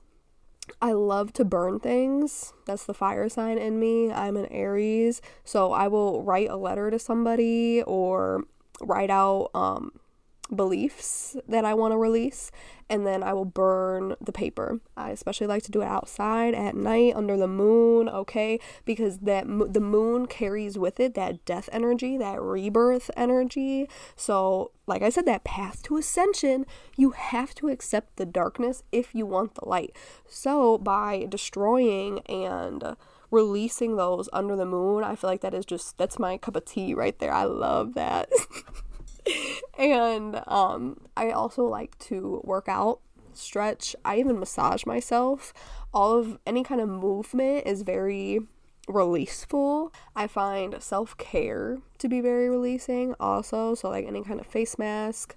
I 0.81 0.93
love 0.93 1.31
to 1.33 1.45
burn 1.45 1.79
things. 1.79 2.53
That's 2.65 2.85
the 2.85 2.93
fire 2.93 3.29
sign 3.29 3.59
in 3.59 3.79
me. 3.79 4.11
I'm 4.11 4.35
an 4.35 4.47
Aries, 4.47 5.21
so 5.43 5.73
I 5.73 5.87
will 5.87 6.23
write 6.23 6.49
a 6.49 6.55
letter 6.55 6.89
to 6.89 6.97
somebody 6.97 7.83
or 7.83 8.45
write 8.81 9.11
out 9.11 9.51
um, 9.53 9.91
beliefs 10.55 11.37
that 11.47 11.65
I 11.65 11.73
want 11.73 11.93
to 11.93 11.97
release, 11.97 12.51
and 12.89 13.07
then 13.07 13.23
I 13.23 13.33
will 13.33 13.45
burn 13.45 14.15
the 14.19 14.31
paper. 14.31 14.81
I 14.97 15.11
especially 15.11 15.47
like 15.47 15.63
to 15.63 15.71
do 15.71 15.81
it 15.81 15.87
outside 15.87 16.53
at 16.53 16.75
night 16.75 17.15
under 17.15 17.37
the 17.37 17.47
moon, 17.47 18.09
okay? 18.09 18.59
Because 18.85 19.19
that 19.19 19.45
the 19.47 19.79
moon 19.79 20.27
carries 20.27 20.77
with 20.77 20.99
it 20.99 21.13
that 21.15 21.45
death 21.45 21.69
energy, 21.71 22.17
that 22.17 22.41
rebirth 22.41 23.09
energy. 23.15 23.87
So, 24.15 24.71
like 24.87 25.01
I 25.01 25.09
said, 25.09 25.25
that 25.25 25.43
path 25.43 25.83
to 25.83 25.97
ascension, 25.97 26.65
you 26.97 27.11
have 27.11 27.55
to 27.55 27.69
accept 27.69 28.17
the 28.17 28.25
darkness 28.25 28.83
if 28.91 29.15
you 29.15 29.25
want 29.25 29.55
the 29.55 29.67
light. 29.67 29.95
So, 30.27 30.77
by 30.77 31.27
destroying 31.29 32.19
and 32.27 32.95
releasing 33.31 33.95
those 33.95 34.27
under 34.33 34.57
the 34.57 34.65
moon, 34.65 35.03
I 35.03 35.15
feel 35.15 35.29
like 35.29 35.41
that 35.41 35.53
is 35.53 35.65
just 35.65 35.97
that's 35.97 36.19
my 36.19 36.37
cup 36.37 36.57
of 36.57 36.65
tea 36.65 36.93
right 36.93 37.17
there. 37.17 37.31
I 37.31 37.45
love 37.45 37.93
that. 37.93 38.29
and 39.77 40.41
um, 40.47 41.01
I 41.15 41.31
also 41.31 41.63
like 41.65 41.97
to 41.99 42.41
work 42.43 42.67
out, 42.67 42.99
stretch. 43.33 43.95
I 44.03 44.17
even 44.19 44.39
massage 44.39 44.85
myself. 44.85 45.53
All 45.93 46.17
of 46.17 46.39
any 46.45 46.63
kind 46.63 46.81
of 46.81 46.89
movement 46.89 47.67
is 47.67 47.81
very 47.81 48.39
releaseful. 48.87 49.93
I 50.15 50.27
find 50.27 50.81
self 50.81 51.17
care 51.17 51.79
to 51.99 52.09
be 52.09 52.21
very 52.21 52.49
releasing 52.49 53.15
also. 53.19 53.75
So, 53.75 53.89
like 53.89 54.05
any 54.05 54.23
kind 54.23 54.39
of 54.39 54.47
face 54.47 54.77
mask, 54.77 55.35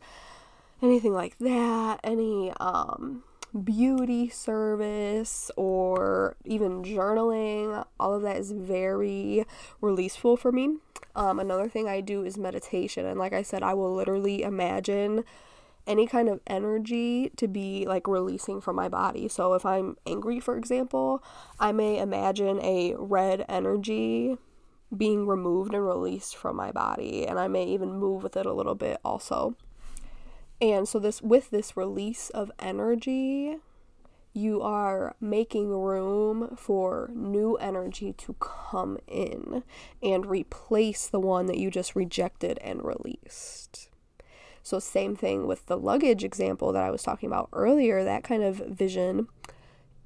anything 0.83 1.13
like 1.13 1.39
that, 1.39 2.01
any 2.05 2.53
um, 2.61 3.25
beauty 3.63 4.29
service 4.29 5.51
or 5.57 6.37
even 6.45 6.83
journaling, 6.83 7.85
all 8.01 8.15
of 8.15 8.23
that 8.23 8.37
is 8.37 8.53
very 8.53 9.45
releaseful 9.81 10.37
for 10.37 10.53
me. 10.53 10.77
Um, 11.15 11.39
another 11.39 11.69
thing 11.69 11.89
I 11.89 12.01
do 12.01 12.25
is 12.25 12.37
meditation. 12.37 13.07
And 13.07 13.19
like 13.19 13.33
I 13.33 13.43
said, 13.43 13.63
I 13.63 13.75
will 13.75 13.95
literally 13.95 14.43
imagine 14.43 15.25
any 15.87 16.07
kind 16.07 16.29
of 16.29 16.41
energy 16.47 17.31
to 17.37 17.47
be 17.47 17.87
like 17.87 18.07
releasing 18.07 18.61
from 18.61 18.77
my 18.77 18.89
body. 18.89 19.29
So 19.29 19.55
if 19.55 19.67
I'm 19.67 19.97
angry, 20.07 20.41
for 20.41 20.57
example, 20.57 21.23
I 21.61 21.73
may 21.73 21.99
imagine 21.99 22.61
a 22.63 22.95
red 22.97 23.45
energy 23.49 24.37
being 24.97 25.27
removed 25.27 25.75
and 25.75 25.85
released 25.85 26.37
from 26.37 26.57
my 26.57 26.71
body 26.71 27.27
and 27.27 27.39
I 27.39 27.49
may 27.49 27.65
even 27.65 27.99
move 27.99 28.23
with 28.23 28.37
it 28.37 28.47
a 28.47 28.53
little 28.53 28.75
bit 28.75 28.99
also. 29.05 29.57
And 30.61 30.89
so 30.89 30.99
this 30.99 31.21
with 31.21 31.51
this 31.51 31.77
release 31.77 32.31
of 32.31 32.51
energy, 32.59 33.57
you 34.35 34.61
are 34.61 35.15
making 35.21 35.69
room 35.71 36.57
for 36.57 37.09
new 37.15 37.55
energy 37.57 38.13
to 38.13 38.35
come 38.41 38.99
in 39.07 39.63
and 40.03 40.27
replace 40.27 41.07
the 41.07 41.21
one 41.21 41.47
that 41.47 41.59
you 41.59 41.71
just 41.71 41.95
rejected 41.95 42.59
and 42.61 42.85
released. 42.85 43.89
So, 44.63 44.79
same 44.81 45.15
thing 45.15 45.47
with 45.47 45.67
the 45.67 45.77
luggage 45.77 46.25
example 46.25 46.73
that 46.73 46.83
I 46.83 46.91
was 46.91 47.03
talking 47.03 47.29
about 47.29 47.49
earlier, 47.53 48.03
that 48.03 48.25
kind 48.25 48.43
of 48.43 48.57
vision 48.57 49.29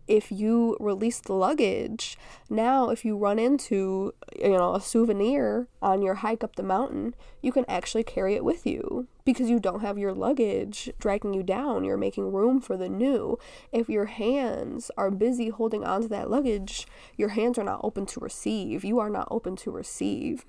if 0.09 0.33
you 0.33 0.77
release 0.81 1.21
the 1.21 1.35
luggage, 1.35 2.19
now 2.49 2.89
if 2.89 3.05
you 3.05 3.17
run 3.17 3.39
into, 3.39 4.15
you 4.37 4.57
know, 4.57 4.75
a 4.75 4.81
souvenir 4.81 5.69
on 5.83 6.03
your 6.03 6.15
hike 6.15 6.43
up 6.43 6.57
the 6.57 6.63
mountain, 6.63 7.15
you 7.43 7.53
can 7.53 7.65
actually 7.69 8.03
carry 8.03 8.35
it 8.35 8.45
with 8.45 8.67
you 8.67 9.07
because 9.25 9.51
you 9.51 9.61
don't 9.61 9.83
have 9.83 9.99
your 9.99 10.15
luggage 10.15 10.91
dragging 10.99 11.35
you 11.35 11.43
down. 11.43 11.85
You're 11.85 11.99
making 11.99 12.33
room 12.33 12.61
for 12.61 12.77
the 12.77 12.89
new. 12.89 13.39
If 13.71 13.89
your 13.89 14.07
hands 14.07 14.91
are 14.97 15.11
busy 15.11 15.51
holding 15.51 15.85
onto 15.85 16.09
that 16.09 16.31
luggage, 16.31 16.87
your 17.17 17.31
hands 17.31 17.59
are 17.59 17.65
not 17.65 17.81
open 17.85 18.07
to 18.07 18.21
receive. 18.21 18.85
You 18.85 18.99
are 18.99 19.11
not 19.11 19.29
open 19.31 19.55
to 19.57 19.71
receive. 19.71 20.47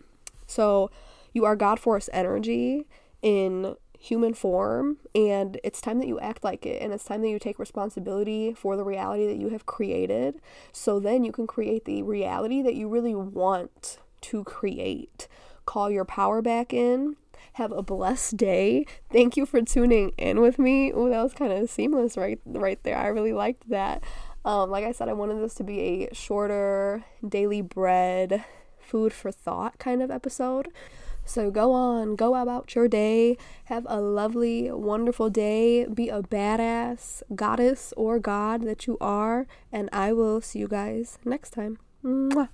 So, 0.48 0.90
you 1.34 1.46
are 1.46 1.56
God 1.56 1.80
force 1.80 2.10
energy 2.12 2.88
in 3.22 3.76
human 4.02 4.34
form 4.34 4.98
and 5.14 5.60
it's 5.62 5.82
time 5.82 6.00
that 6.00 6.08
you 6.08 6.18
act 6.22 6.42
like 6.42 6.66
it 6.66 6.82
and 6.82 6.94
it's 6.94 7.04
time 7.04 7.22
that 7.22 7.30
you 7.30 7.38
take 7.38 7.60
responsibility 7.60 8.54
for 8.54 8.78
the 8.78 8.84
reality 8.84 9.28
that 9.28 9.36
you 9.36 9.50
have 9.50 9.66
created 9.66 10.40
so 10.72 11.02
then 11.02 11.26
you 11.26 11.34
can 11.34 11.46
create 11.46 11.84
the 11.84 12.02
reality 12.02 12.62
that 12.62 12.76
you 12.76 12.88
really 12.88 13.14
want 13.14 13.98
to 14.22 14.44
create. 14.46 15.28
Call 15.66 15.92
your 15.92 16.06
power 16.06 16.42
back 16.42 16.74
in. 16.74 17.18
Have 17.54 17.74
a 17.74 17.84
blessed 17.84 18.38
day. 18.38 18.86
Thank 19.12 19.36
you 19.36 19.46
for 19.46 19.62
tuning 19.62 20.12
in 20.18 20.40
with 20.40 20.60
me. 20.60 20.94
Oh 20.94 21.10
that 21.10 21.22
was 21.22 21.34
kind 21.34 21.52
of 21.52 21.70
seamless 21.70 22.16
right 22.16 22.40
right 22.46 22.82
there. 22.84 22.98
I 22.98 23.08
really 23.08 23.34
liked 23.34 23.70
that. 23.70 24.02
Um, 24.46 24.70
like 24.70 24.86
i 24.86 24.94
said 24.94 25.10
i 25.10 25.14
wanted 25.14 25.42
this 25.42 25.54
to 25.56 25.66
be 25.66 25.82
a 25.82 26.16
shorter 26.16 27.04
daily 27.28 27.62
bread 27.62 28.46
food 28.80 29.12
for 29.12 29.34
thought 29.34 29.78
kind 29.80 30.02
of 30.02 30.10
episode 30.10 30.70
so 31.26 31.52
go 31.52 31.72
on, 31.72 32.16
go 32.16 32.36
about 32.36 32.76
your 32.76 32.88
day, 32.88 33.38
have 33.66 33.86
a 33.90 34.02
lovely, 34.02 34.72
wonderful 34.72 35.30
day, 35.30 35.86
be 35.86 36.10
a 36.10 36.22
badass 36.22 37.24
goddess 37.36 37.94
or 37.96 38.20
god 38.20 38.64
that 38.64 38.88
you 38.88 38.98
are, 39.00 39.48
and 39.72 39.90
I 39.94 40.14
will 40.14 40.42
see 40.42 40.60
you 40.60 40.68
guys 40.68 41.18
next 41.24 41.52
time. 41.52 41.78
Mwah. 42.04 42.50